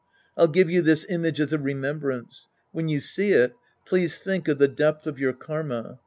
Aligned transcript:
I'll 0.35 0.47
give 0.47 0.71
you 0.71 0.81
this 0.81 1.05
image 1.09 1.39
as 1.39 1.53
a 1.53 1.59
remembrance. 1.59 2.47
When 2.71 2.89
you 2.89 2.99
see 2.99 3.33
it, 3.33 3.53
please 3.85 4.17
think 4.17 4.47
of 4.47 4.57
the 4.57 4.67
depth 4.67 5.05
of 5.05 5.19
your 5.19 5.33
karma. 5.33 5.99